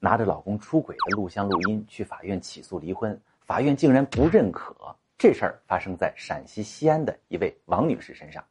[0.00, 4.74] 拿着老公出轨的录像录音去法院起诉离婚，法院竟然不认可。
[5.16, 8.44] 这事儿发生在陕西西安的一位王女士身上。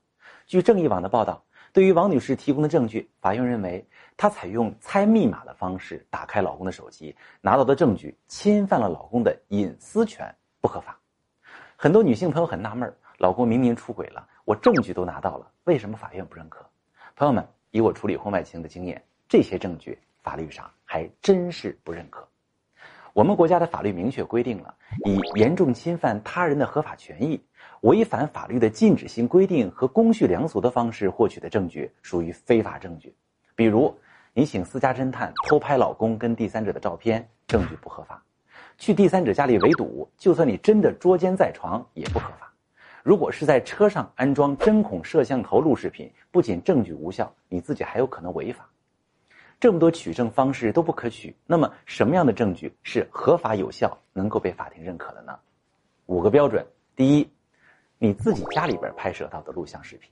[0.46, 1.42] 据正义网的报道，
[1.72, 3.86] 对于王女士提供的证据，法院认为
[4.18, 11.00] 她采用猜密码的方式打开老公的手机，拿到的证据侵犯了老公的隐私权，不合法。
[11.78, 16.66] 很多女性朋友很纳闷老公明明出轨了，我证据都拿到了，为什么法院不认可？
[17.16, 22.28] 朋友们，以我处理婚外情的经验，这些证据法律上还真是不认可。
[23.14, 24.76] 我们国家的法律明确规定了，
[25.06, 27.42] 以严重侵犯他人的合法权益、
[27.80, 33.16] 违反法律的禁止性规定和公序良俗的方式获取的证据属于非法证据。
[33.56, 33.98] 比如，
[34.34, 38.22] 你请私家侦探偷拍老公跟第三者的照片，证据不合法；
[38.78, 42.52] 去第三者家里围堵，就算你真的捉奸在床，也不合法。
[43.02, 48.70] 如果是在车上安装针孔摄像头录视频，不仅证据无效，你自己还有可能违法。
[49.60, 55.38] 这么多取证方式都不可取，那么什么样的证据是合法有效、能够被法庭认可的呢？
[56.06, 56.64] 五个标准：
[56.96, 57.28] 第一，
[57.98, 60.12] 你自己家里边拍摄到的录像视频；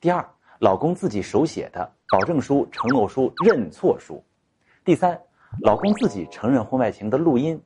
[0.00, 4.16] 第二，老公自己手写的保证书、承诺书、认错书；
[4.84, 5.20] 第三，
[5.60, 7.56] 老公自己承认婚外情的录音；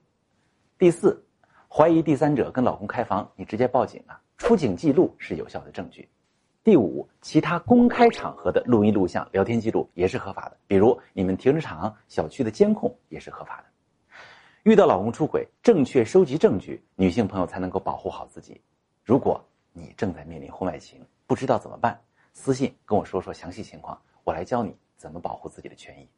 [0.77, 1.25] 第四，
[1.67, 4.21] 怀疑第三者跟老公开房，你直接报警啊。
[4.37, 6.07] 出警记录是有效的证据。
[6.67, 13.65] 第五，其他公开场合的录音录像、聊天记录也是合法的，比如你们停车场、小区的监控也是合法的。
[14.65, 18.61] 遇到老公出轨，正确收集证据，女性朋友才能够保护好自己。
[19.05, 19.41] 如果
[19.73, 21.97] 你正在面临婚外情，不知道怎么办，
[22.33, 26.09] 私信跟我说说详细情况，我来教你怎么保护自己的权益。